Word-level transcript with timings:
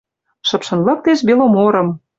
Шыпшын 0.47 0.79
лыктеш 0.87 1.19
«Беломорым» 1.27 1.87